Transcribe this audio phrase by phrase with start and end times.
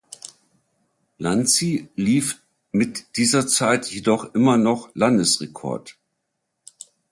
[1.19, 5.95] Lanzi lief mit dieser Zeit jedoch immer noch Landesrekord.